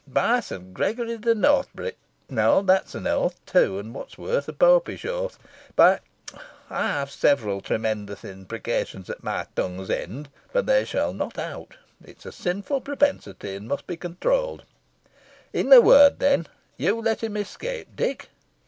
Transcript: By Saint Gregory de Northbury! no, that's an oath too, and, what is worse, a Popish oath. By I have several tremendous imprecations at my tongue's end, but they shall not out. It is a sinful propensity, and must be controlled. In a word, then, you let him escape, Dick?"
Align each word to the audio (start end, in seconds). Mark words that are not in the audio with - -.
By 0.07 0.39
Saint 0.39 0.73
Gregory 0.73 1.19
de 1.19 1.35
Northbury! 1.35 1.91
no, 2.27 2.63
that's 2.63 2.95
an 2.95 3.05
oath 3.05 3.35
too, 3.45 3.77
and, 3.77 3.93
what 3.93 4.07
is 4.07 4.17
worse, 4.17 4.47
a 4.47 4.53
Popish 4.53 5.05
oath. 5.05 5.37
By 5.75 5.99
I 6.71 6.87
have 6.87 7.11
several 7.11 7.61
tremendous 7.61 8.25
imprecations 8.25 9.11
at 9.11 9.21
my 9.23 9.45
tongue's 9.55 9.91
end, 9.91 10.29
but 10.51 10.65
they 10.65 10.85
shall 10.85 11.13
not 11.13 11.37
out. 11.37 11.75
It 12.03 12.17
is 12.17 12.25
a 12.25 12.31
sinful 12.31 12.81
propensity, 12.81 13.53
and 13.55 13.67
must 13.67 13.85
be 13.85 13.95
controlled. 13.95 14.63
In 15.53 15.71
a 15.71 15.79
word, 15.81 16.17
then, 16.17 16.47
you 16.77 16.99
let 16.99 17.21
him 17.23 17.37
escape, 17.37 17.95
Dick?" 17.95 18.29